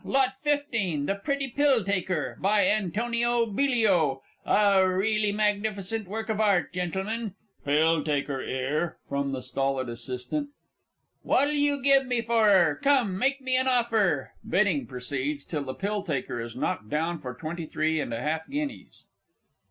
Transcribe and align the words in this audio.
Lot 0.03 0.33
15. 0.41 1.05
"The 1.05 1.13
Pretty 1.13 1.47
Pill 1.49 1.83
taker," 1.83 2.35
by 2.41 2.65
Antonio 2.67 3.45
Bilio 3.45 4.21
a 4.47 4.83
really 4.89 5.31
magnificent 5.31 6.07
work 6.07 6.27
of 6.27 6.41
Art, 6.41 6.73
Gentlemen. 6.73 7.35
("Pill 7.63 8.03
taker, 8.03 8.41
'ere.!" 8.41 8.97
from 9.07 9.29
the 9.31 9.41
S. 9.45 9.55
A.) 10.33 10.47
What'll 11.21 11.53
you 11.53 11.83
give 11.83 12.07
me 12.07 12.21
for 12.21 12.47
her? 12.47 12.79
Come, 12.81 13.15
make 13.19 13.41
me 13.41 13.55
an 13.55 13.67
offer. 13.67 14.31
(_Bidding 14.43 14.87
proceeds 14.87 15.45
till 15.45 15.65
the 15.65 15.75
"Pill 15.75 16.01
taker" 16.01 16.41
is 16.41 16.55
knocked 16.55 16.89
down 16.89 17.19
for 17.19 17.35
twenty 17.35 17.67
three 17.67 17.99
and 18.01 18.11
a 18.11 18.21
half 18.23 18.49
guineas. 18.49 19.05